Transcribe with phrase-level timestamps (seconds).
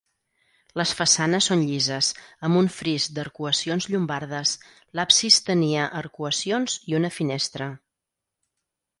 [0.79, 2.07] Les façanes són llises
[2.47, 4.53] amb un fris d'arcuacions llombardes,
[5.01, 7.69] l'absis tenia arcuacions i una finestra.